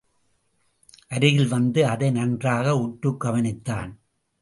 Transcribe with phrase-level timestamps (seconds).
[1.07, 3.91] அருகில் வந்து அதை நன்றாக உற்றுக் கவனித்தான்.